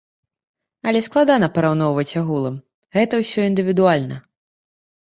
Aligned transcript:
Але 0.91 0.99
складана 1.07 1.49
параўноўваць 1.57 2.17
агулам, 2.23 2.55
гэта 2.99 3.13
ўсё 3.25 3.39
індывідуальна. 3.53 4.15